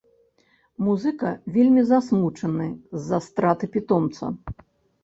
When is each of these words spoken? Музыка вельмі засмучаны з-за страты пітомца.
Музыка 0.85 1.29
вельмі 1.57 1.83
засмучаны 1.91 2.67
з-за 2.97 3.21
страты 3.31 3.65
пітомца. 3.79 4.35